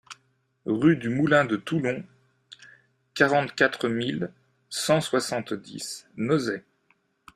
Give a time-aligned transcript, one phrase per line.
[0.65, 2.03] Rue du Moulin de Toulon,
[3.13, 4.31] quarante-quatre mille
[4.67, 6.65] cent soixante-dix Nozay